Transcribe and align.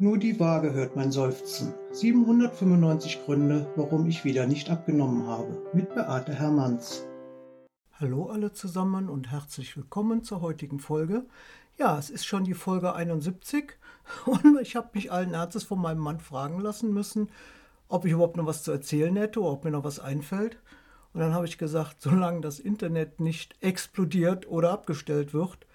Nur 0.00 0.16
die 0.16 0.38
Waage 0.38 0.74
hört 0.74 0.94
mein 0.94 1.10
Seufzen. 1.10 1.74
795 1.90 3.24
Gründe, 3.24 3.66
warum 3.74 4.06
ich 4.06 4.24
wieder 4.24 4.46
nicht 4.46 4.70
abgenommen 4.70 5.26
habe. 5.26 5.60
Mit 5.72 5.92
Beate 5.92 6.32
Hermanns. 6.32 7.04
Hallo 7.94 8.26
alle 8.26 8.52
zusammen 8.52 9.08
und 9.08 9.32
herzlich 9.32 9.76
willkommen 9.76 10.22
zur 10.22 10.40
heutigen 10.40 10.78
Folge. 10.78 11.26
Ja, 11.78 11.98
es 11.98 12.10
ist 12.10 12.26
schon 12.26 12.44
die 12.44 12.54
Folge 12.54 12.94
71 12.94 13.76
und 14.24 14.60
ich 14.62 14.76
habe 14.76 14.90
mich 14.92 15.10
allen 15.10 15.34
Ernstes 15.34 15.64
von 15.64 15.80
meinem 15.80 15.98
Mann 15.98 16.20
fragen 16.20 16.60
lassen 16.60 16.94
müssen, 16.94 17.28
ob 17.88 18.04
ich 18.04 18.12
überhaupt 18.12 18.36
noch 18.36 18.46
was 18.46 18.62
zu 18.62 18.70
erzählen 18.70 19.16
hätte 19.16 19.40
oder 19.40 19.50
ob 19.50 19.64
mir 19.64 19.72
noch 19.72 19.82
was 19.82 19.98
einfällt. 19.98 20.58
Und 21.12 21.22
dann 21.22 21.34
habe 21.34 21.46
ich 21.46 21.58
gesagt, 21.58 22.02
solange 22.02 22.40
das 22.40 22.60
Internet 22.60 23.18
nicht 23.18 23.56
explodiert 23.62 24.48
oder 24.48 24.70
abgestellt 24.70 25.34
wird, 25.34 25.66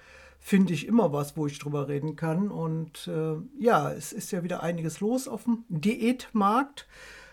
finde 0.45 0.73
ich 0.73 0.87
immer 0.87 1.13
was, 1.13 1.37
wo 1.37 1.47
ich 1.47 1.57
drüber 1.57 1.87
reden 1.87 2.17
kann. 2.17 2.51
Und 2.51 3.07
äh, 3.07 3.35
ja, 3.57 3.91
es 3.91 4.11
ist 4.11 4.31
ja 4.31 4.43
wieder 4.43 4.61
einiges 4.61 4.99
los 4.99 5.29
auf 5.29 5.45
dem 5.45 5.63
Diätmarkt. 5.69 6.85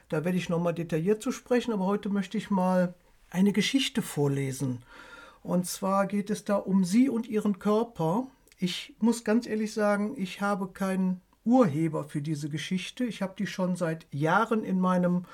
Da 0.08 0.24
werde 0.24 0.38
ich 0.38 0.48
nochmal 0.48 0.74
detailliert 0.74 1.20
zu 1.20 1.32
sprechen, 1.32 1.72
aber 1.72 1.86
heute 1.86 2.08
möchte 2.08 2.38
ich 2.38 2.50
mal 2.50 2.94
eine 3.28 3.52
Geschichte 3.52 4.00
vorlesen. 4.00 4.82
Und 5.42 5.66
zwar 5.66 6.06
geht 6.06 6.30
es 6.30 6.44
da 6.44 6.54
um 6.54 6.84
Sie 6.84 7.08
und 7.08 7.26
Ihren 7.26 7.58
Körper. 7.58 8.28
Ich 8.58 8.94
muss 9.00 9.24
ganz 9.24 9.48
ehrlich 9.48 9.74
sagen, 9.74 10.14
ich 10.16 10.40
habe 10.40 10.68
keinen 10.68 11.20
Urheber 11.44 12.04
für 12.04 12.22
diese 12.22 12.48
Geschichte. 12.48 13.04
Ich 13.04 13.22
habe 13.22 13.34
die 13.36 13.48
schon 13.48 13.74
seit 13.74 14.06
Jahren 14.12 14.62
in 14.62 14.78
meinem 14.78 15.24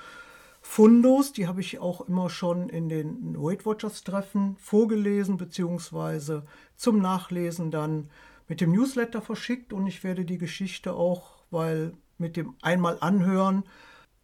Fundus, 0.69 1.33
die 1.33 1.47
habe 1.47 1.61
ich 1.61 1.79
auch 1.79 2.01
immer 2.01 2.29
schon 2.29 2.69
in 2.69 2.87
den 2.87 3.35
Weight 3.41 3.65
Watchers 3.65 4.03
Treffen 4.03 4.57
vorgelesen 4.59 5.37
beziehungsweise 5.37 6.43
zum 6.75 6.99
Nachlesen 6.99 7.71
dann 7.71 8.11
mit 8.47 8.61
dem 8.61 8.73
Newsletter 8.73 9.21
verschickt 9.21 9.73
und 9.73 9.87
ich 9.87 10.03
werde 10.03 10.23
die 10.23 10.37
Geschichte 10.37 10.93
auch, 10.93 11.37
weil 11.49 11.93
mit 12.19 12.35
dem 12.35 12.53
einmal 12.61 12.97
anhören, 12.99 13.63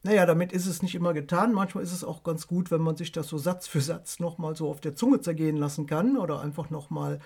naja, 0.03 0.27
damit 0.27 0.51
ist 0.51 0.67
es 0.67 0.83
nicht 0.83 0.93
immer 0.93 1.13
getan. 1.13 1.53
Manchmal 1.53 1.83
ist 1.83 1.93
es 1.93 2.03
auch 2.03 2.23
ganz 2.23 2.45
gut, 2.45 2.69
wenn 2.69 2.81
man 2.81 2.97
sich 2.97 3.11
das 3.11 3.29
so 3.29 3.39
Satz 3.39 3.65
für 3.65 3.81
Satz 3.81 4.19
nochmal 4.19 4.55
so 4.55 4.69
auf 4.69 4.81
der 4.81 4.95
Zunge 4.95 5.21
zergehen 5.21 5.57
lassen 5.57 5.87
kann 5.87 6.17
oder 6.17 6.41
einfach 6.41 6.69
nochmal 6.69 7.19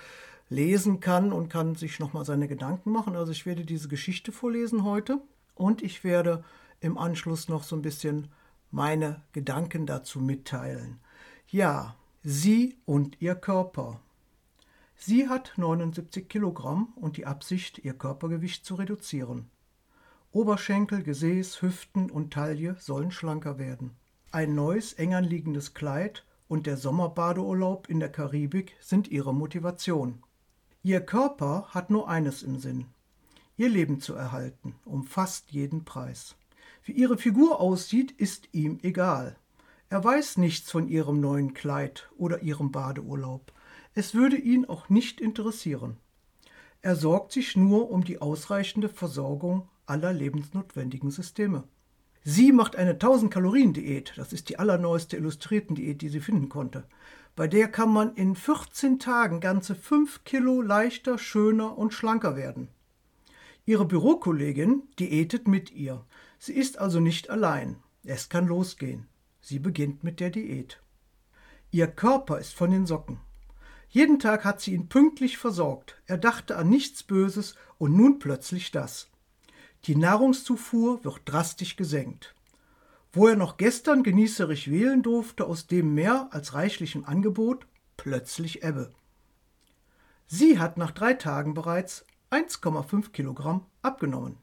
lesen 0.48 1.02
kann 1.02 1.34
und 1.34 1.50
kann 1.50 1.76
sich 1.76 2.00
nochmal 2.00 2.24
seine 2.24 2.48
Gedanken 2.48 2.92
machen. 2.92 3.18
Also 3.18 3.34
ich 3.34 3.46
werde 3.46 3.66
diese 3.66 3.90
Geschichte 3.90 4.32
vorlesen 4.32 4.86
heute 4.86 5.20
und 5.56 5.82
ich 5.82 6.06
werde 6.06 6.46
im 6.80 6.98
Anschluss 6.98 7.50
noch 7.50 7.64
so 7.64 7.76
ein 7.76 7.82
bisschen 7.82 8.30
meine 8.72 9.22
Gedanken 9.32 9.86
dazu 9.86 10.20
mitteilen. 10.20 11.00
Ja, 11.50 11.96
sie 12.24 12.78
und 12.86 13.22
ihr 13.22 13.36
Körper. 13.36 14.00
Sie 14.96 15.30
hat 15.30 15.54
79 15.58 16.28
Kilogramm 16.28 16.94
und 16.96 17.18
die 17.18 17.26
Absicht, 17.26 17.80
ihr 17.80 17.94
Körpergewicht 17.94 18.66
zu 18.66 18.76
reduzieren. 18.76 19.50
Oberschenkel, 20.32 21.04
Gesäß, 21.04 21.62
Hüften 21.62 22.10
und 22.10 22.34
Taille 22.34 22.76
sollen 22.80 23.12
schlanker 23.12 23.58
werden. 23.58 23.92
Ein 24.32 24.56
neues, 24.56 24.94
eng 24.94 25.14
anliegendes 25.14 25.74
Kleid 25.74 26.26
und 26.48 26.66
der 26.66 26.78
Sommerbadeurlaub 26.78 27.90
in 27.90 28.00
der 28.00 28.12
Karibik 28.12 28.76
sind 28.82 29.08
ihre 29.08 29.34
Motivation. 29.34 30.22
Ihr 30.84 31.02
Körper 31.02 31.68
hat 31.70 31.90
nur 31.90 32.10
eines 32.10 32.44
im 32.44 32.60
Sinn, 32.60 32.86
ihr 33.56 33.70
Leben 33.70 34.00
zu 34.00 34.14
erhalten, 34.14 34.76
um 34.86 35.04
fast 35.04 35.52
jeden 35.52 35.86
Preis. 35.86 36.36
Wie 36.88 36.94
ihre 36.94 37.18
Figur 37.18 37.60
aussieht, 37.60 38.14
ist 38.14 38.48
ihm 38.54 38.80
egal. 38.82 39.36
Er 39.90 40.06
weiß 40.06 40.38
nichts 40.38 40.72
von 40.72 40.88
ihrem 40.88 41.20
neuen 41.20 41.54
Kleid 41.54 42.10
oder 42.18 42.44
ihrem 42.44 42.72
Badeurlaub. 42.72 43.52
Es 43.94 44.14
würde 44.14 44.38
ihn 44.38 44.64
auch 44.64 44.88
nicht 44.88 45.20
interessieren. 45.20 45.98
Er 46.82 46.96
sorgt 46.96 47.34
sich 47.34 47.58
nur 47.58 47.92
um 47.92 48.06
die 48.06 48.22
ausreichende 48.22 48.88
Versorgung 48.88 49.68
aller 49.86 50.14
lebensnotwendigen 50.14 51.12
Systeme. 51.12 51.66
Sie 52.24 52.54
macht 52.54 52.78
eine 52.78 52.92
1000 52.92 53.34
Kalorien 53.34 53.74
Diät, 53.74 54.14
das 54.16 54.32
ist 54.32 54.48
die 54.48 54.58
allerneueste 54.58 55.18
illustrierten 55.18 55.76
Diät, 55.76 56.02
die 56.02 56.10
sie 56.10 56.22
finden 56.22 56.48
konnte. 56.48 56.86
Bei 57.36 57.50
der 57.50 57.68
kann 57.68 57.92
man 57.92 58.16
in 58.16 58.34
14 58.34 58.98
Tagen 58.98 59.42
ganze 59.42 59.76
5 59.76 60.24
Kilo 60.24 60.62
leichter, 60.62 61.18
schöner 61.18 61.78
und 61.78 61.94
schlanker 61.94 62.38
werden. 62.38 62.70
Ihre 63.66 63.84
Bürokollegin 63.84 64.84
diätet 64.98 65.50
mit 65.50 65.72
ihr. 65.74 66.06
Sie 66.40 66.54
ist 66.54 66.78
also 66.78 67.00
nicht 67.00 67.30
allein. 67.30 67.78
Es 68.04 68.30
kann 68.30 68.48
losgehen. 68.48 69.08
Sie 69.42 69.60
beginnt 69.60 70.04
mit 70.04 70.20
der 70.20 70.30
Diät. 70.30 70.82
Ihr 71.72 71.88
Körper 71.88 72.40
ist 72.40 72.54
von 72.54 72.72
den 72.72 72.86
Socken. 72.86 73.20
Jeden 73.90 74.20
Tag 74.20 74.46
hat 74.46 74.62
sie 74.62 74.74
ihn 74.74 74.90
pünktlich 74.90 75.38
versorgt. 75.38 76.02
Er 76.06 76.18
dachte 76.18 76.58
an 76.58 76.70
nichts 76.70 77.04
Böses 77.04 77.56
und 77.78 77.96
nun 77.96 78.20
plötzlich 78.20 78.72
das. 78.72 79.10
Die 79.86 79.96
Nahrungszufuhr 79.96 81.04
wird 81.04 81.22
drastisch 81.26 81.76
gesenkt. 81.76 82.36
Wo 83.12 83.28
er 83.28 83.36
noch 83.36 83.58
gestern 83.58 84.04
genießerisch 84.04 84.70
wählen 84.70 85.02
durfte 85.02 85.46
aus 85.46 85.68
dem 85.68 85.94
mehr 85.94 86.28
als 86.32 86.54
reichlichen 86.54 87.06
Angebot, 87.06 87.66
plötzlich 87.96 88.64
Ebbe. 88.64 88.92
Sie 90.28 90.60
hat 90.60 90.78
nach 90.78 90.92
drei 90.92 91.14
Tagen 91.14 91.54
bereits 91.54 92.06
1,5 92.32 93.12
Kilogramm 93.12 93.66
abgenommen 93.82 94.38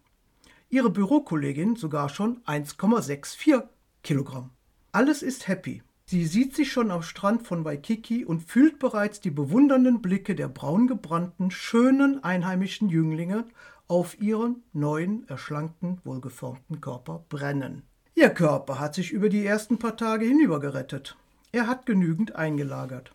ihre 0.75 0.91
Bürokollegin 0.91 1.77
sogar 1.77 2.09
schon 2.09 2.43
1,64 2.47 3.63
Kilogramm. 4.03 4.51
Alles 4.91 5.23
ist 5.23 5.47
happy. 5.47 5.85
Sie 6.05 6.27
sieht 6.27 6.57
sich 6.57 6.73
schon 6.73 6.91
am 6.91 7.05
Strand 7.05 7.47
von 7.47 7.65
Waikiki 7.65 8.25
und 8.25 8.43
fühlt 8.43 8.81
bereits 8.81 9.21
die 9.21 9.31
bewundernden 9.31 10.03
Blicke 10.03 10.35
der 10.35 10.49
braungebrannten, 10.49 11.53
schönen 11.53 12.25
einheimischen 12.25 12.89
Jünglinge 12.89 13.45
auf 13.87 14.21
ihren 14.21 14.65
neuen, 14.73 15.29
erschlankten, 15.29 16.01
wohlgeformten 16.03 16.81
Körper 16.81 17.25
brennen. 17.29 17.83
Ihr 18.17 18.31
Körper 18.31 18.81
hat 18.81 18.97
sich 18.97 19.13
über 19.13 19.29
die 19.29 19.47
ersten 19.47 19.79
paar 19.79 19.97
Tage 19.97 20.27
hinübergerettet. 20.27 21.17
Er 21.53 21.69
hat 21.69 21.87
genügend 21.87 22.35
eingelagert. 22.35 23.15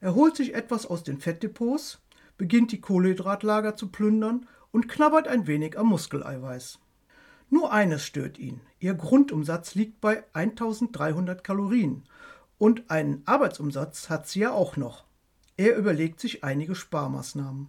Er 0.00 0.14
holt 0.14 0.36
sich 0.36 0.54
etwas 0.54 0.86
aus 0.86 1.02
den 1.02 1.18
Fettdepots, 1.18 2.00
beginnt 2.38 2.72
die 2.72 2.80
Kohlenhydratlager 2.80 3.76
zu 3.76 3.88
plündern 3.88 4.46
und 4.72 4.88
knabbert 4.88 5.28
ein 5.28 5.46
wenig 5.46 5.78
am 5.78 5.88
Muskeleiweiß. 5.88 6.78
Nur 7.54 7.70
eines 7.70 8.04
stört 8.04 8.36
ihn. 8.40 8.62
Ihr 8.80 8.94
Grundumsatz 8.94 9.76
liegt 9.76 10.00
bei 10.00 10.24
1300 10.32 11.44
Kalorien 11.44 12.02
und 12.58 12.90
einen 12.90 13.22
Arbeitsumsatz 13.26 14.10
hat 14.10 14.26
sie 14.26 14.40
ja 14.40 14.50
auch 14.50 14.76
noch. 14.76 15.04
Er 15.56 15.76
überlegt 15.76 16.18
sich 16.18 16.42
einige 16.42 16.74
Sparmaßnahmen. 16.74 17.68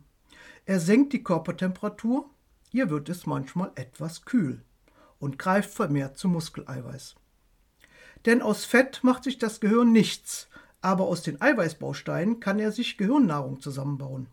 Er 0.65 0.79
senkt 0.79 1.13
die 1.13 1.23
Körpertemperatur, 1.23 2.27
ihr 2.71 2.89
wird 2.89 3.09
es 3.09 3.27
manchmal 3.27 3.73
etwas 3.75 4.25
kühl 4.25 4.63
und 5.19 5.37
greift 5.37 5.69
vermehrt 5.69 6.17
zu 6.17 6.29
Muskeleiweiß. 6.29 7.13
Denn 8.25 8.41
aus 8.41 8.65
Fett 8.65 9.03
macht 9.03 9.23
sich 9.23 9.37
das 9.37 9.59
Gehirn 9.59 9.91
nichts, 9.91 10.47
aber 10.81 11.03
aus 11.03 11.21
den 11.21 11.39
Eiweißbausteinen 11.39 12.39
kann 12.39 12.57
er 12.57 12.71
sich 12.71 12.97
Gehirnnahrung 12.97 13.61
zusammenbauen. 13.61 14.25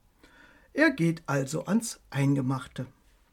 Er 0.72 0.92
geht 0.92 1.22
also 1.26 1.66
ans 1.66 2.00
Eingemachte. 2.08 2.86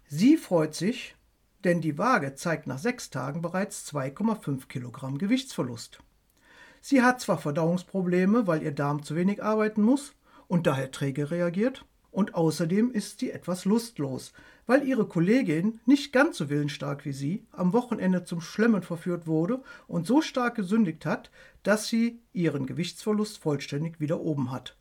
Sie 0.10 0.36
freut 0.36 0.76
sich, 0.76 1.16
denn 1.64 1.82
die 1.82 1.98
Waage 1.98 2.36
zeigt 2.36 2.68
nach 2.68 2.78
sechs 2.78 3.10
Tagen 3.10 3.42
bereits 3.42 3.92
2,5 3.94 4.68
Kilogramm 4.68 5.18
Gewichtsverlust. 5.18 6.00
Sie 6.82 7.02
hat 7.02 7.20
zwar 7.20 7.38
Verdauungsprobleme, 7.38 8.48
weil 8.48 8.64
ihr 8.64 8.72
Darm 8.72 9.04
zu 9.04 9.16
wenig 9.16 9.44
arbeiten 9.44 9.82
muss 9.82 10.14
und 10.48 10.68
daher 10.68 10.92
träge 10.92 11.32
reagiert, 11.32 11.86
und 12.12 12.34
außerdem 12.34 12.92
ist 12.92 13.20
sie 13.20 13.32
etwas 13.32 13.66
lustlos, 13.66 14.34
weil 14.66 14.88
ihre 14.88 15.06
Kollegin, 15.06 15.80
nicht 15.86 16.12
ganz 16.12 16.38
so 16.38 16.50
willensstark 16.50 17.06
wie 17.06 17.12
sie, 17.12 17.46
am 17.52 17.74
Wochenende 17.74 18.24
zum 18.24 18.42
Schlemmen 18.42 18.82
verführt 18.82 19.28
wurde 19.28 19.62
und 19.88 20.08
so 20.08 20.22
stark 20.22 20.56
gesündigt 20.56 21.06
hat, 21.06 21.30
dass 21.64 21.88
sie 21.88 22.20
ihren 22.34 22.66
Gewichtsverlust 22.66 23.38
vollständig 23.38 24.00
wieder 24.00 24.22
oben 24.22 24.52
hat. 24.52 24.76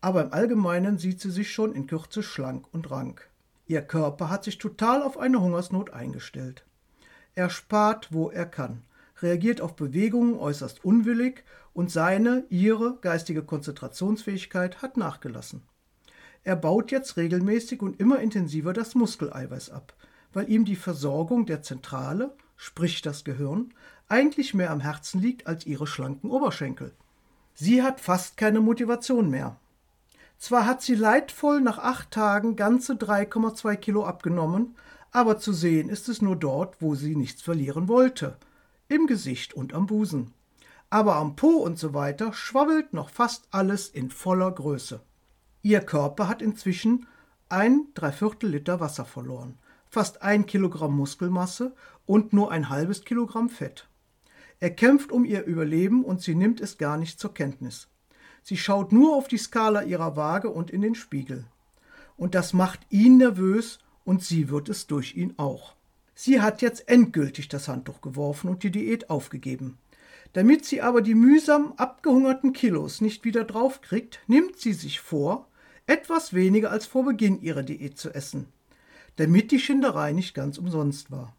Aber 0.00 0.22
im 0.22 0.32
Allgemeinen 0.32 0.98
sieht 0.98 1.20
sie 1.20 1.30
sich 1.30 1.50
schon 1.52 1.74
in 1.74 1.86
Kürze 1.86 2.22
schlank 2.22 2.66
und 2.72 2.90
rank. 2.90 3.28
Ihr 3.68 3.82
Körper 3.82 4.30
hat 4.30 4.44
sich 4.44 4.56
total 4.56 5.02
auf 5.02 5.18
eine 5.18 5.40
Hungersnot 5.42 5.92
eingestellt. 5.92 6.64
Er 7.34 7.50
spart, 7.50 8.08
wo 8.10 8.30
er 8.30 8.46
kann, 8.46 8.82
reagiert 9.20 9.60
auf 9.60 9.76
Bewegungen 9.76 10.36
äußerst 10.38 10.84
unwillig 10.84 11.44
und 11.74 11.90
seine, 11.90 12.44
ihre 12.48 12.96
geistige 13.02 13.42
Konzentrationsfähigkeit 13.42 14.80
hat 14.80 14.96
nachgelassen. 14.96 15.62
Er 16.44 16.56
baut 16.56 16.90
jetzt 16.90 17.18
regelmäßig 17.18 17.82
und 17.82 18.00
immer 18.00 18.20
intensiver 18.20 18.72
das 18.72 18.94
Muskeleiweiß 18.94 19.68
ab, 19.68 19.94
weil 20.32 20.48
ihm 20.48 20.64
die 20.64 20.76
Versorgung 20.76 21.44
der 21.44 21.60
Zentrale, 21.60 22.34
sprich 22.56 23.02
das 23.02 23.22
Gehirn, 23.22 23.74
eigentlich 24.08 24.54
mehr 24.54 24.70
am 24.70 24.80
Herzen 24.80 25.20
liegt 25.20 25.46
als 25.46 25.66
ihre 25.66 25.86
schlanken 25.86 26.30
Oberschenkel. 26.30 26.94
Sie 27.52 27.82
hat 27.82 28.00
fast 28.00 28.38
keine 28.38 28.60
Motivation 28.60 29.28
mehr. 29.28 29.60
Zwar 30.38 30.66
hat 30.66 30.82
sie 30.82 30.94
leidvoll 30.94 31.60
nach 31.60 31.78
acht 31.78 32.12
Tagen 32.12 32.54
ganze 32.54 32.94
3,2 32.94 33.74
Kilo 33.76 34.04
abgenommen, 34.04 34.76
aber 35.10 35.38
zu 35.38 35.52
sehen 35.52 35.88
ist 35.88 36.08
es 36.08 36.22
nur 36.22 36.36
dort, 36.36 36.80
wo 36.80 36.94
sie 36.94 37.16
nichts 37.16 37.42
verlieren 37.42 37.88
wollte, 37.88 38.36
im 38.88 39.06
Gesicht 39.06 39.52
und 39.52 39.74
am 39.74 39.86
Busen. 39.86 40.32
Aber 40.90 41.16
am 41.16 41.36
Po 41.36 41.48
und 41.48 41.78
so 41.78 41.92
weiter 41.92 42.32
schwabbelt 42.32 42.92
noch 42.94 43.10
fast 43.10 43.48
alles 43.50 43.88
in 43.88 44.10
voller 44.10 44.50
Größe. 44.50 45.00
Ihr 45.62 45.80
Körper 45.80 46.28
hat 46.28 46.40
inzwischen 46.40 47.06
ein 47.48 47.88
Dreiviertel 47.94 48.50
Liter 48.50 48.80
Wasser 48.80 49.04
verloren, 49.04 49.58
fast 49.90 50.22
ein 50.22 50.46
Kilogramm 50.46 50.96
Muskelmasse 50.96 51.74
und 52.06 52.32
nur 52.32 52.52
ein 52.52 52.68
halbes 52.68 53.04
Kilogramm 53.04 53.48
Fett. 53.48 53.88
Er 54.60 54.70
kämpft 54.70 55.10
um 55.10 55.24
ihr 55.24 55.44
Überleben 55.44 56.04
und 56.04 56.22
sie 56.22 56.34
nimmt 56.34 56.60
es 56.60 56.78
gar 56.78 56.96
nicht 56.96 57.18
zur 57.18 57.34
Kenntnis. 57.34 57.88
Sie 58.48 58.56
schaut 58.56 58.92
nur 58.92 59.14
auf 59.14 59.28
die 59.28 59.36
Skala 59.36 59.82
ihrer 59.82 60.16
Waage 60.16 60.48
und 60.48 60.70
in 60.70 60.80
den 60.80 60.94
Spiegel. 60.94 61.44
Und 62.16 62.34
das 62.34 62.54
macht 62.54 62.80
ihn 62.88 63.18
nervös 63.18 63.78
und 64.06 64.24
sie 64.24 64.48
wird 64.48 64.70
es 64.70 64.86
durch 64.86 65.16
ihn 65.16 65.34
auch. 65.36 65.74
Sie 66.14 66.40
hat 66.40 66.62
jetzt 66.62 66.88
endgültig 66.88 67.48
das 67.48 67.68
Handtuch 67.68 68.00
geworfen 68.00 68.48
und 68.48 68.62
die 68.62 68.70
Diät 68.70 69.10
aufgegeben. 69.10 69.76
Damit 70.32 70.64
sie 70.64 70.80
aber 70.80 71.02
die 71.02 71.14
mühsam 71.14 71.74
abgehungerten 71.76 72.54
Kilos 72.54 73.02
nicht 73.02 73.22
wieder 73.26 73.44
draufkriegt, 73.44 74.20
nimmt 74.28 74.58
sie 74.58 74.72
sich 74.72 74.98
vor, 74.98 75.46
etwas 75.86 76.32
weniger 76.32 76.70
als 76.70 76.86
vor 76.86 77.04
Beginn 77.04 77.42
ihrer 77.42 77.62
Diät 77.62 77.98
zu 77.98 78.14
essen, 78.14 78.46
damit 79.16 79.50
die 79.50 79.60
Schinderei 79.60 80.12
nicht 80.12 80.32
ganz 80.32 80.56
umsonst 80.56 81.10
war. 81.10 81.36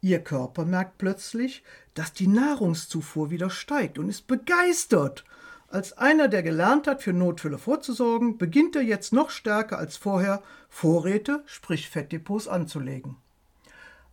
Ihr 0.00 0.18
Körper 0.18 0.64
merkt 0.64 0.98
plötzlich, 0.98 1.62
dass 1.94 2.12
die 2.12 2.26
Nahrungszufuhr 2.26 3.30
wieder 3.30 3.50
steigt 3.50 4.00
und 4.00 4.08
ist 4.08 4.26
begeistert. 4.26 5.24
Als 5.72 5.96
einer, 5.96 6.28
der 6.28 6.42
gelernt 6.42 6.86
hat, 6.86 7.02
für 7.02 7.14
Notfälle 7.14 7.56
vorzusorgen, 7.56 8.36
beginnt 8.36 8.76
er 8.76 8.82
jetzt 8.82 9.14
noch 9.14 9.30
stärker 9.30 9.78
als 9.78 9.96
vorher 9.96 10.42
Vorräte, 10.68 11.42
sprich 11.46 11.88
Fettdepots, 11.88 12.46
anzulegen. 12.46 13.16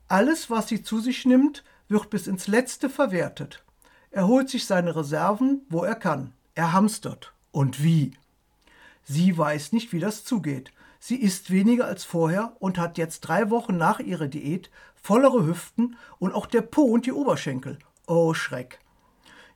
Alles, 0.07 0.49
was 0.49 0.69
sie 0.69 0.83
zu 0.83 1.01
sich 1.01 1.25
nimmt, 1.25 1.65
wird 1.89 2.09
bis 2.09 2.27
ins 2.27 2.47
Letzte 2.47 2.89
verwertet. 2.89 3.61
Er 4.09 4.25
holt 4.25 4.49
sich 4.49 4.65
seine 4.65 4.95
Reserven, 4.95 5.63
wo 5.67 5.83
er 5.83 5.95
kann. 5.95 6.31
Er 6.55 6.71
hamstert. 6.71 7.33
Und 7.51 7.83
wie? 7.83 8.13
Sie 9.03 9.37
weiß 9.37 9.73
nicht, 9.73 9.91
wie 9.91 9.99
das 9.99 10.23
zugeht. 10.23 10.71
Sie 10.97 11.17
isst 11.17 11.51
weniger 11.51 11.87
als 11.87 12.05
vorher 12.05 12.53
und 12.59 12.77
hat 12.77 12.97
jetzt 12.97 13.19
drei 13.19 13.49
Wochen 13.49 13.75
nach 13.75 13.99
ihrer 13.99 14.29
Diät 14.29 14.69
vollere 14.95 15.45
Hüften 15.45 15.97
und 16.19 16.33
auch 16.33 16.45
der 16.45 16.61
Po 16.61 16.83
und 16.83 17.05
die 17.05 17.11
Oberschenkel. 17.11 17.79
Oh 18.07 18.33
Schreck. 18.33 18.79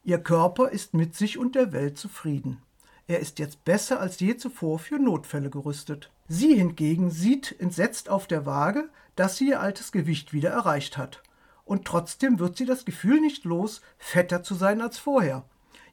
Ihr 0.05 0.17
Körper 0.17 0.69
ist 0.69 0.93
mit 0.93 1.15
sich 1.15 1.37
und 1.37 1.55
der 1.55 1.71
Welt 1.71 1.97
zufrieden. 1.97 2.61
Er 3.07 3.19
ist 3.19 3.39
jetzt 3.39 3.63
besser 3.63 4.01
als 4.01 4.19
je 4.19 4.35
zuvor 4.35 4.79
für 4.79 4.99
Notfälle 4.99 5.49
gerüstet. 5.49 6.11
Sie 6.27 6.55
hingegen 6.55 7.09
sieht 7.09 7.55
entsetzt 7.59 8.09
auf 8.09 8.27
der 8.27 8.45
Waage, 8.45 8.89
dass 9.15 9.37
sie 9.37 9.49
ihr 9.49 9.61
altes 9.61 9.93
Gewicht 9.93 10.33
wieder 10.33 10.49
erreicht 10.49 10.97
hat. 10.97 11.23
Und 11.63 11.85
trotzdem 11.85 12.39
wird 12.39 12.57
sie 12.57 12.65
das 12.65 12.83
Gefühl 12.83 13.21
nicht 13.21 13.45
los, 13.45 13.81
fetter 13.97 14.43
zu 14.43 14.55
sein 14.55 14.81
als 14.81 14.97
vorher. 14.97 15.45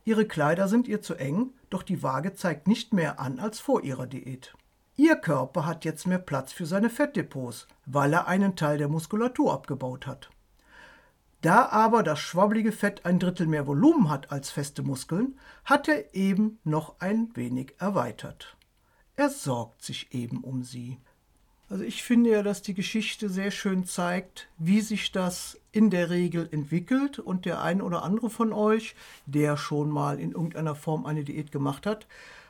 Ihre 0.05 0.27
Kleider 0.27 0.67
sind 0.67 0.89
ihr 0.89 1.03
zu 1.03 1.15
eng, 1.15 1.53
doch 1.69 1.85
die 1.85 2.03
Waage 2.03 2.35
zeigt 2.35 2.67
nicht 2.67 2.93
mehr 2.93 3.21
an 3.21 3.39
als 3.39 3.61
vor 3.61 3.85
ihrer 3.85 4.09
Diät. 4.09 4.55
Ihr 4.97 5.15
Körper 5.15 5.67
hat 5.67 5.85
jetzt 5.85 6.09
mehr 6.09 6.19
Platz 6.19 6.53
für 6.53 6.67
seine 6.67 6.91
Fettdepots, 6.91 7.69
weil 7.87 8.13
er 8.13 8.27
einen 8.27 8.57
Teil 8.57 8.79
der 8.79 8.89
Muskulatur 8.89 9.53
abgebaut 9.53 10.09
hat. 10.09 10.31
Da 11.41 11.69
aber 11.71 12.03
das 12.03 12.19
schwabbelige 12.19 12.73
Fett 12.73 13.07
ein 13.07 13.19
Drittel 13.19 13.47
mehr 13.47 13.67
Volumen 13.67 14.11
hat 14.11 14.31
als 14.31 14.51
feste 14.51 14.83
Muskeln, 14.83 15.39
hat 15.65 15.89
er 15.89 16.15
eben 16.15 16.59
noch 16.65 17.01
ein 17.01 17.31
wenig 17.35 17.75
erweitert. 17.79 18.57
Er 19.17 19.31
sorgt 19.31 19.83
sich 19.83 20.13
eben 20.13 20.45
um 20.45 20.63
sie. 20.63 20.99
Also 21.71 21.85
ich 21.85 22.03
finde 22.03 22.31
ja, 22.31 22.43
dass 22.43 22.63
die 22.63 22.75
Geschichte 22.75 23.31
sehr 23.31 23.53
schön 23.53 23.85
zeigt, 23.85 24.49
wie 24.59 24.81
sich 24.81 25.13
das 25.13 25.59
in 25.73 25.89
der 25.89 26.11
Regel 26.11 26.49
entwickelt 26.51 27.19
und 27.21 27.45
der 27.45 27.63
ein 27.63 27.81
oder 27.81 28.03
andere 28.03 28.29
von 28.29 28.53
euch, 28.53 28.97
der 29.25 29.57
schon 29.57 29.89
mal 29.89 30.19
in 30.19 30.33
irgendeiner 30.33 30.75
Form 30.75 31.07
eine 31.07 31.23
Diät 31.23 31.53
gemacht 31.53 31.87
hat, 31.87 32.07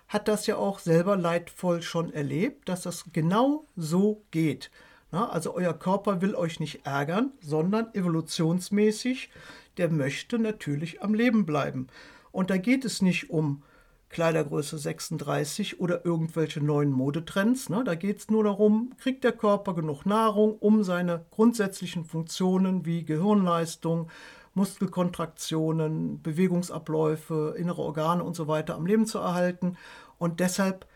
hat 0.09 0.27
das 0.27 0.47
ja 0.47 0.57
auch 0.57 0.79
selber 0.79 1.17
leidvoll 1.17 1.83
schon 1.83 2.13
erlebt, 2.13 2.69
dass 2.69 2.83
das 2.83 3.05
genau 3.13 3.67
so 3.77 4.25
geht. 4.31 4.71
Na, 5.13 5.29
also 5.29 5.55
euer 5.55 5.75
Körper 5.75 6.21
will 6.21 6.35
euch 6.35 6.61
nicht 6.61 6.87
ärgern, 6.87 7.33
sondern 7.41 7.93
evolutionsmäßig, 7.95 9.31
der 9.77 9.91
möchte 9.91 10.39
natürlich 10.39 11.03
am 11.03 11.15
Leben 11.15 11.47
bleiben. 11.47 11.89
Und 12.33 12.51
da 12.51 12.57
geht 12.57 12.85
es 12.85 13.03
nicht 13.03 13.31
um 13.31 13.63
Kleidergröße 14.11 14.77
36 14.77 15.81
oder 15.81 16.05
irgendwelche 16.05 16.61
neuen 16.61 16.91
Modetrends. 16.91 17.69
Ne? 17.69 17.85
Da 17.85 17.95
geht 17.95 18.19
es 18.19 18.31
nur 18.31 18.45
darum, 18.45 18.93
kriegt 18.99 19.23
der 19.23 19.33
Körper 19.33 19.75
genug 19.75 20.05
Nahrung, 20.05 20.57
um 20.59 20.83
seine 20.83 21.25
grundsätzlichen 21.31 22.05
Funktionen 22.05 22.85
wie 22.85 23.05
Gehirnleistung, 23.05 24.11
Muskelkontraktionen, 24.55 26.21
Bewegungsabläufe, 26.23 27.55
innere 27.57 27.83
Organe 27.83 28.25
und 28.25 28.35
so 28.35 28.49
weiter 28.49 28.75
am 28.75 28.85
Leben 28.85 29.07
zu 29.07 29.19
erhalten. 29.19 29.77
Und 30.19 30.41
deshalb 30.41 30.87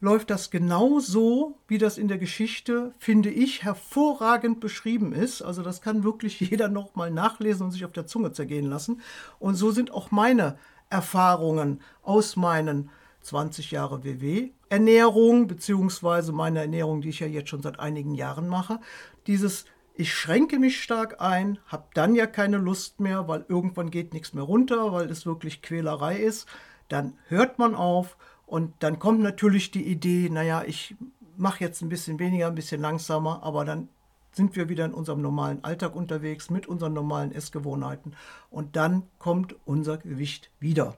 läuft 0.00 0.30
das 0.30 0.50
genau 0.50 1.00
so, 1.00 1.58
wie 1.66 1.78
das 1.78 1.98
in 1.98 2.08
der 2.08 2.18
Geschichte, 2.18 2.92
finde 2.98 3.30
ich, 3.30 3.64
hervorragend 3.64 4.60
beschrieben 4.60 5.12
ist. 5.12 5.42
Also 5.42 5.62
das 5.62 5.80
kann 5.80 6.04
wirklich 6.04 6.40
jeder 6.40 6.68
nochmal 6.68 7.10
nachlesen 7.10 7.66
und 7.66 7.72
sich 7.72 7.84
auf 7.84 7.92
der 7.92 8.06
Zunge 8.06 8.32
zergehen 8.32 8.66
lassen. 8.66 9.00
Und 9.38 9.54
so 9.54 9.70
sind 9.70 9.92
auch 9.92 10.10
meine 10.10 10.56
Erfahrungen 10.90 11.80
aus 12.02 12.36
meinen 12.36 12.90
20 13.22 13.72
Jahre 13.72 14.04
WW 14.04 14.50
Ernährung 14.68 15.46
beziehungsweise 15.46 16.32
meine 16.32 16.60
Ernährung, 16.60 17.00
die 17.00 17.08
ich 17.08 17.20
ja 17.20 17.26
jetzt 17.26 17.50
schon 17.50 17.62
seit 17.62 17.80
einigen 17.80 18.14
Jahren 18.14 18.48
mache, 18.48 18.80
dieses 19.26 19.64
ich 19.94 20.14
schränke 20.14 20.60
mich 20.60 20.80
stark 20.80 21.20
ein, 21.20 21.58
habe 21.66 21.88
dann 21.92 22.14
ja 22.14 22.28
keine 22.28 22.58
Lust 22.58 23.00
mehr, 23.00 23.26
weil 23.26 23.44
irgendwann 23.48 23.90
geht 23.90 24.14
nichts 24.14 24.32
mehr 24.32 24.44
runter, 24.44 24.92
weil 24.92 25.10
es 25.10 25.26
wirklich 25.26 25.60
Quälerei 25.60 26.18
ist. 26.18 26.46
Dann 26.88 27.14
hört 27.26 27.58
man 27.58 27.74
auf 27.74 28.16
und 28.48 28.72
dann 28.78 28.98
kommt 28.98 29.20
natürlich 29.20 29.70
die 29.70 29.86
Idee, 29.86 30.30
naja, 30.30 30.64
ich 30.66 30.96
mache 31.36 31.62
jetzt 31.62 31.82
ein 31.82 31.90
bisschen 31.90 32.18
weniger, 32.18 32.46
ein 32.46 32.54
bisschen 32.54 32.80
langsamer, 32.80 33.42
aber 33.42 33.66
dann 33.66 33.90
sind 34.32 34.56
wir 34.56 34.70
wieder 34.70 34.86
in 34.86 34.94
unserem 34.94 35.20
normalen 35.20 35.62
Alltag 35.64 35.94
unterwegs 35.94 36.48
mit 36.48 36.66
unseren 36.66 36.94
normalen 36.94 37.30
Essgewohnheiten. 37.30 38.16
Und 38.50 38.74
dann 38.76 39.02
kommt 39.18 39.54
unser 39.66 39.98
Gewicht 39.98 40.50
wieder. 40.60 40.96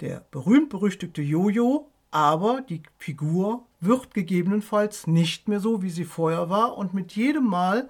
Der 0.00 0.24
berühmt-berüchtigte 0.32 1.22
Jojo, 1.22 1.88
aber 2.10 2.62
die 2.62 2.82
Figur 2.98 3.64
wird 3.78 4.12
gegebenenfalls 4.12 5.06
nicht 5.06 5.46
mehr 5.46 5.60
so, 5.60 5.80
wie 5.80 5.90
sie 5.90 6.04
vorher 6.04 6.50
war. 6.50 6.76
Und 6.76 6.92
mit 6.92 7.12
jedem 7.12 7.46
Mal 7.46 7.88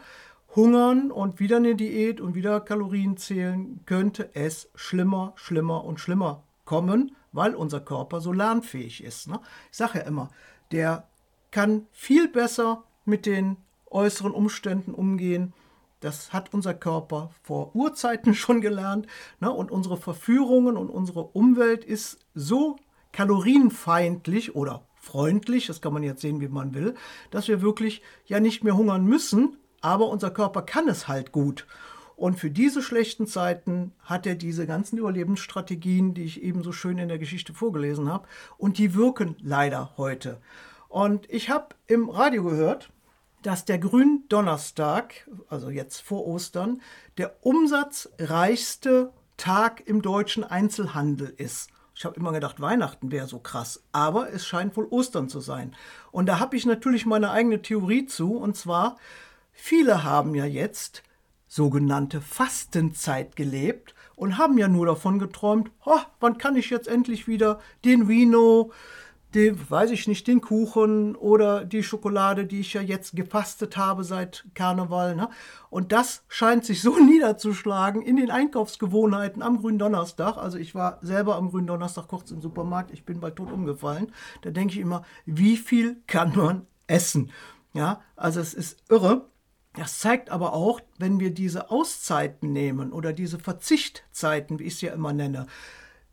hungern 0.54 1.10
und 1.10 1.40
wieder 1.40 1.56
eine 1.56 1.74
Diät 1.74 2.20
und 2.20 2.34
wieder 2.34 2.60
Kalorien 2.60 3.16
zählen, 3.16 3.80
könnte 3.86 4.28
es 4.34 4.68
schlimmer, 4.74 5.32
schlimmer 5.36 5.84
und 5.84 6.00
schlimmer 6.00 6.42
kommen, 6.66 7.16
weil 7.32 7.54
unser 7.54 7.80
Körper 7.80 8.20
so 8.20 8.32
lernfähig 8.32 9.02
ist. 9.02 9.28
Ne? 9.28 9.40
Ich 9.70 9.78
sage 9.78 9.98
ja 9.98 10.04
immer, 10.04 10.30
der 10.70 11.08
kann 11.50 11.86
viel 11.92 12.28
besser 12.28 12.84
mit 13.04 13.26
den 13.26 13.56
äußeren 13.90 14.32
Umständen 14.32 14.94
umgehen. 14.94 15.52
Das 16.00 16.32
hat 16.32 16.52
unser 16.52 16.74
Körper 16.74 17.30
vor 17.42 17.74
Urzeiten 17.74 18.34
schon 18.34 18.60
gelernt. 18.60 19.06
Ne? 19.40 19.50
Und 19.50 19.70
unsere 19.70 19.96
Verführungen 19.96 20.76
und 20.76 20.88
unsere 20.88 21.22
Umwelt 21.22 21.84
ist 21.84 22.18
so 22.34 22.76
kalorienfeindlich 23.12 24.54
oder 24.56 24.82
freundlich, 25.02 25.66
das 25.66 25.80
kann 25.80 25.92
man 25.92 26.02
jetzt 26.02 26.22
sehen, 26.22 26.40
wie 26.40 26.48
man 26.48 26.74
will, 26.74 26.94
dass 27.30 27.48
wir 27.48 27.60
wirklich 27.60 28.02
ja 28.26 28.40
nicht 28.40 28.64
mehr 28.64 28.76
hungern 28.76 29.04
müssen, 29.04 29.56
aber 29.80 30.08
unser 30.08 30.30
Körper 30.30 30.62
kann 30.62 30.88
es 30.88 31.08
halt 31.08 31.32
gut. 31.32 31.66
Und 32.16 32.38
für 32.38 32.50
diese 32.50 32.82
schlechten 32.82 33.26
Zeiten 33.26 33.92
hat 34.02 34.26
er 34.26 34.34
diese 34.34 34.66
ganzen 34.66 34.98
Überlebensstrategien, 34.98 36.14
die 36.14 36.24
ich 36.24 36.42
eben 36.42 36.62
so 36.62 36.72
schön 36.72 36.98
in 36.98 37.08
der 37.08 37.18
Geschichte 37.18 37.52
vorgelesen 37.52 38.10
habe, 38.12 38.28
und 38.58 38.78
die 38.78 38.94
wirken 38.94 39.36
leider 39.40 39.92
heute. 39.96 40.40
Und 40.88 41.28
ich 41.30 41.50
habe 41.50 41.74
im 41.86 42.10
Radio 42.10 42.44
gehört, 42.44 42.90
dass 43.42 43.64
der 43.64 43.78
Gründonnerstag, 43.78 45.28
also 45.48 45.70
jetzt 45.70 46.00
vor 46.02 46.26
Ostern, 46.26 46.80
der 47.18 47.34
umsatzreichste 47.40 49.12
Tag 49.36 49.82
im 49.86 50.02
deutschen 50.02 50.44
Einzelhandel 50.44 51.34
ist. 51.36 51.70
Ich 51.94 52.04
habe 52.04 52.16
immer 52.16 52.32
gedacht, 52.32 52.60
Weihnachten 52.60 53.10
wäre 53.10 53.26
so 53.26 53.38
krass, 53.38 53.82
aber 53.92 54.32
es 54.32 54.46
scheint 54.46 54.76
wohl 54.76 54.86
Ostern 54.90 55.28
zu 55.28 55.40
sein. 55.40 55.74
Und 56.10 56.26
da 56.26 56.38
habe 56.38 56.56
ich 56.56 56.64
natürlich 56.66 57.06
meine 57.06 57.30
eigene 57.30 57.60
Theorie 57.62 58.06
zu, 58.06 58.36
und 58.36 58.56
zwar, 58.56 58.96
viele 59.52 60.04
haben 60.04 60.34
ja 60.34 60.44
jetzt 60.44 61.02
sogenannte 61.52 62.22
Fastenzeit 62.22 63.36
gelebt 63.36 63.94
und 64.16 64.38
haben 64.38 64.56
ja 64.56 64.68
nur 64.68 64.86
davon 64.86 65.18
geträumt, 65.18 65.70
oh, 65.84 66.00
wann 66.18 66.38
kann 66.38 66.56
ich 66.56 66.70
jetzt 66.70 66.88
endlich 66.88 67.28
wieder 67.28 67.60
den 67.84 68.08
Vino, 68.08 68.72
den, 69.34 69.58
weiß 69.68 69.90
ich 69.90 70.08
nicht, 70.08 70.26
den 70.26 70.40
Kuchen 70.40 71.14
oder 71.14 71.66
die 71.66 71.82
Schokolade, 71.82 72.46
die 72.46 72.60
ich 72.60 72.72
ja 72.72 72.80
jetzt 72.80 73.16
gefastet 73.16 73.76
habe 73.76 74.02
seit 74.02 74.46
Karneval. 74.54 75.14
Ne? 75.14 75.28
Und 75.68 75.92
das 75.92 76.24
scheint 76.28 76.64
sich 76.64 76.80
so 76.80 76.98
niederzuschlagen 77.04 78.00
in 78.00 78.16
den 78.16 78.30
Einkaufsgewohnheiten 78.30 79.42
am 79.42 79.58
Gründonnerstag. 79.58 80.38
Also 80.38 80.56
ich 80.56 80.74
war 80.74 81.00
selber 81.02 81.36
am 81.36 81.50
Gründonnerstag 81.50 82.08
kurz 82.08 82.30
im 82.30 82.40
Supermarkt, 82.40 82.92
ich 82.92 83.04
bin 83.04 83.20
bald 83.20 83.36
tot 83.36 83.52
umgefallen. 83.52 84.10
Da 84.40 84.50
denke 84.50 84.72
ich 84.72 84.80
immer, 84.80 85.02
wie 85.26 85.58
viel 85.58 86.00
kann 86.06 86.34
man 86.34 86.66
essen? 86.86 87.30
Ja, 87.74 88.00
also 88.16 88.40
es 88.40 88.54
ist 88.54 88.82
irre. 88.88 89.26
Das 89.74 89.98
zeigt 89.98 90.30
aber 90.30 90.52
auch, 90.52 90.80
wenn 90.98 91.18
wir 91.18 91.32
diese 91.32 91.70
Auszeiten 91.70 92.52
nehmen 92.52 92.92
oder 92.92 93.12
diese 93.12 93.38
Verzichtzeiten, 93.38 94.58
wie 94.58 94.64
ich 94.64 94.74
es 94.74 94.80
ja 94.82 94.92
immer 94.92 95.12
nenne, 95.12 95.46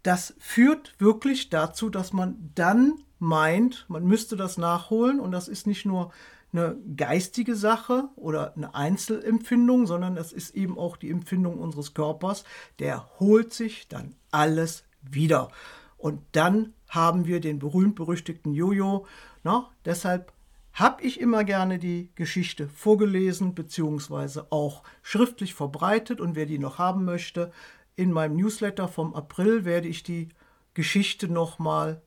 das 0.04 0.34
führt 0.40 0.96
wirklich 0.98 1.50
dazu, 1.50 1.90
dass 1.90 2.14
man 2.14 2.52
dann 2.56 3.04
meint, 3.20 3.86
man 3.90 4.06
müsste 4.06 4.38
das 4.38 4.58
nachholen 4.58 5.20
und 5.20 5.32
das 5.32 5.50
ist 5.50 5.68
nicht 5.68 5.86
nur 5.86 6.12
eine 6.52 6.78
geistige 6.96 7.56
Sache 7.56 8.10
oder 8.16 8.56
eine 8.56 8.74
Einzelempfindung, 8.74 9.86
sondern 9.86 10.18
es 10.18 10.32
ist 10.32 10.56
eben 10.56 10.80
auch 10.80 10.98
die 10.98 11.12
Empfindung 11.12 11.60
unseres 11.60 11.94
Körpers. 11.94 12.44
Der 12.80 13.08
holt 13.20 13.54
sich 13.54 13.88
dann 13.88 14.16
alles 14.32 14.84
wieder. 15.02 15.52
Und 15.98 16.22
dann 16.32 16.74
haben 16.88 17.26
wir 17.26 17.40
den 17.40 17.60
berühmt-berüchtigten 17.60 18.54
Jojo. 18.54 19.06
Na, 19.44 19.70
deshalb 19.86 20.32
habe 20.80 21.04
ich 21.04 21.20
immer 21.20 21.44
gerne 21.44 21.78
die 21.78 22.12
Geschichte 22.16 22.70
vorgelesen 22.70 23.54
bzw. 23.54 24.44
auch 24.50 24.84
schriftlich 25.02 25.54
verbreitet. 25.54 26.22
Und 26.22 26.36
wer 26.36 26.46
die 26.46 26.60
noch 26.60 26.78
haben 26.78 27.06
möchte, 27.06 27.52
in 27.96 28.12
meinem 28.12 28.38
Newsletter 28.38 28.88
vom 28.88 29.14
April 29.14 29.66
werde 29.66 29.90
ich 29.90 30.04
die 30.04 30.30
Geschichte 30.74 31.28
nochmal 31.28 32.02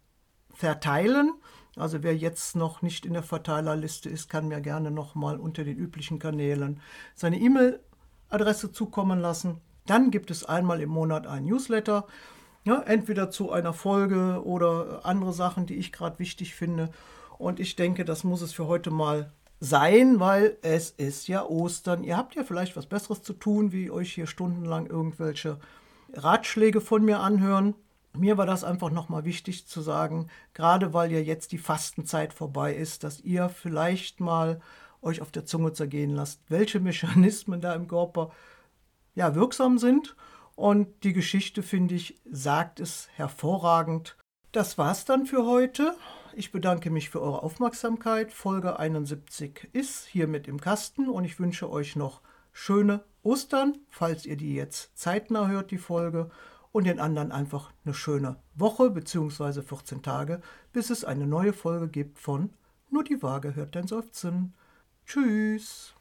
verteilen. 0.54 1.34
Also 1.76 2.02
wer 2.02 2.16
jetzt 2.16 2.56
noch 2.56 2.82
nicht 2.82 3.06
in 3.06 3.12
der 3.12 3.22
Verteilerliste 3.22 4.08
ist, 4.08 4.28
kann 4.28 4.48
mir 4.48 4.60
gerne 4.60 4.90
nochmal 4.90 5.38
unter 5.38 5.64
den 5.64 5.76
üblichen 5.76 6.18
Kanälen 6.18 6.80
seine 7.14 7.38
E-Mail-Adresse 7.38 8.72
zukommen 8.72 9.20
lassen. 9.20 9.60
Dann 9.86 10.10
gibt 10.10 10.30
es 10.30 10.44
einmal 10.44 10.80
im 10.80 10.90
Monat 10.90 11.26
ein 11.26 11.44
Newsletter, 11.44 12.06
ja, 12.64 12.80
entweder 12.82 13.30
zu 13.30 13.50
einer 13.50 13.72
Folge 13.72 14.42
oder 14.44 15.04
andere 15.04 15.32
Sachen, 15.32 15.66
die 15.66 15.74
ich 15.74 15.92
gerade 15.92 16.18
wichtig 16.18 16.54
finde. 16.54 16.90
Und 17.42 17.58
ich 17.58 17.74
denke, 17.74 18.04
das 18.04 18.22
muss 18.22 18.40
es 18.40 18.52
für 18.52 18.68
heute 18.68 18.92
mal 18.92 19.32
sein, 19.58 20.20
weil 20.20 20.58
es 20.62 20.90
ist 20.90 21.26
ja 21.26 21.44
Ostern. 21.44 22.04
Ihr 22.04 22.16
habt 22.16 22.36
ja 22.36 22.44
vielleicht 22.44 22.76
was 22.76 22.86
Besseres 22.86 23.20
zu 23.24 23.32
tun, 23.32 23.72
wie 23.72 23.90
euch 23.90 24.12
hier 24.12 24.28
stundenlang 24.28 24.86
irgendwelche 24.86 25.58
Ratschläge 26.12 26.80
von 26.80 27.04
mir 27.04 27.18
anhören. 27.18 27.74
Mir 28.16 28.38
war 28.38 28.46
das 28.46 28.62
einfach 28.62 28.90
nochmal 28.90 29.24
wichtig 29.24 29.66
zu 29.66 29.80
sagen, 29.80 30.28
gerade 30.54 30.94
weil 30.94 31.10
ja 31.10 31.18
jetzt 31.18 31.50
die 31.50 31.58
Fastenzeit 31.58 32.32
vorbei 32.32 32.76
ist, 32.76 33.02
dass 33.02 33.20
ihr 33.20 33.48
vielleicht 33.48 34.20
mal 34.20 34.60
euch 35.00 35.20
auf 35.20 35.32
der 35.32 35.44
Zunge 35.44 35.72
zergehen 35.72 36.10
lasst, 36.10 36.42
welche 36.48 36.78
Mechanismen 36.78 37.60
da 37.60 37.74
im 37.74 37.88
Körper 37.88 38.30
ja 39.16 39.34
wirksam 39.34 39.78
sind. 39.78 40.14
Und 40.54 41.02
die 41.02 41.12
Geschichte, 41.12 41.64
finde 41.64 41.96
ich, 41.96 42.20
sagt 42.24 42.78
es 42.78 43.08
hervorragend. 43.16 44.16
Das 44.52 44.78
war's 44.78 45.04
dann 45.04 45.26
für 45.26 45.44
heute. 45.44 45.96
Ich 46.34 46.50
bedanke 46.50 46.90
mich 46.90 47.10
für 47.10 47.20
eure 47.20 47.42
Aufmerksamkeit. 47.42 48.32
Folge 48.32 48.78
71 48.78 49.68
ist 49.72 50.06
hiermit 50.06 50.48
im 50.48 50.60
Kasten 50.60 51.08
und 51.08 51.24
ich 51.24 51.38
wünsche 51.38 51.70
euch 51.70 51.94
noch 51.94 52.22
schöne 52.52 53.04
Ostern, 53.22 53.78
falls 53.88 54.24
ihr 54.24 54.36
die 54.36 54.54
jetzt 54.54 54.96
zeitnah 54.96 55.48
hört, 55.48 55.70
die 55.70 55.78
Folge 55.78 56.30
und 56.72 56.86
den 56.86 57.00
anderen 57.00 57.32
einfach 57.32 57.72
eine 57.84 57.92
schöne 57.92 58.36
Woche 58.54 58.90
bzw. 58.90 59.60
14 59.60 60.02
Tage, 60.02 60.40
bis 60.72 60.88
es 60.88 61.04
eine 61.04 61.26
neue 61.26 61.52
Folge 61.52 61.88
gibt 61.88 62.18
von 62.18 62.50
Nur 62.90 63.04
die 63.04 63.22
Waage 63.22 63.54
hört 63.54 63.76
dein 63.76 63.86
Seufzen. 63.86 64.54
Tschüss. 65.04 65.94